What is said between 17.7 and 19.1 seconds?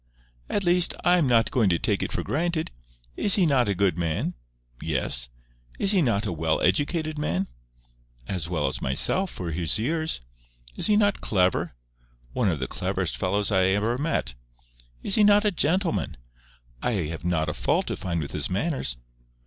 to find with his manners."